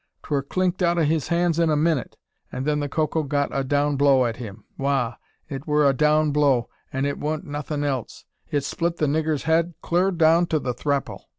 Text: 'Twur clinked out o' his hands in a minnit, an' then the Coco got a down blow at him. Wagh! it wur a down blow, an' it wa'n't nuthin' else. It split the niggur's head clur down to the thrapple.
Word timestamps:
'Twur 0.23 0.41
clinked 0.41 0.81
out 0.81 0.97
o' 0.97 1.03
his 1.03 1.27
hands 1.27 1.59
in 1.59 1.69
a 1.69 1.75
minnit, 1.75 2.17
an' 2.51 2.63
then 2.63 2.79
the 2.79 2.89
Coco 2.89 3.21
got 3.21 3.55
a 3.55 3.63
down 3.63 3.97
blow 3.97 4.25
at 4.25 4.37
him. 4.37 4.63
Wagh! 4.75 5.13
it 5.47 5.67
wur 5.67 5.87
a 5.87 5.93
down 5.93 6.31
blow, 6.31 6.69
an' 6.91 7.05
it 7.05 7.19
wa'n't 7.19 7.45
nuthin' 7.45 7.83
else. 7.83 8.25
It 8.49 8.63
split 8.63 8.97
the 8.97 9.05
niggur's 9.07 9.43
head 9.43 9.75
clur 9.83 10.09
down 10.09 10.47
to 10.47 10.57
the 10.57 10.73
thrapple. 10.73 11.29